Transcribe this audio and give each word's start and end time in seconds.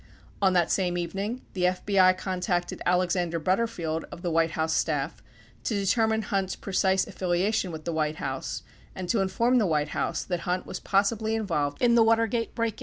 On 0.41 0.53
that 0.53 0.71
same 0.71 0.97
evening, 0.97 1.43
the 1.53 1.65
FBI 1.65 2.17
contacted 2.17 2.81
Alex 2.87 3.15
ander 3.15 3.37
Butterfield 3.37 4.03
of 4.11 4.23
the 4.23 4.31
White 4.31 4.49
House 4.57 4.73
staff 4.73 5.21
to 5.65 5.75
determine 5.75 6.23
Hunt's 6.23 6.55
precise 6.55 7.05
affiliation 7.05 7.71
with 7.71 7.85
the 7.85 7.93
White 7.93 8.15
House 8.15 8.63
and 8.95 9.07
to 9.09 9.21
inform 9.21 9.59
the 9.59 9.67
White 9.67 9.89
House 9.89 10.23
that 10.23 10.39
Hunt 10.39 10.65
was 10.65 10.79
possibly 10.79 11.35
involved 11.35 11.79
in 11.83 11.93
the 11.93 12.01
Watergate 12.01 12.55
break 12.55 12.79
in. 12.79 12.79